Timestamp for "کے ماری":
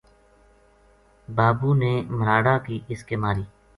3.05-3.43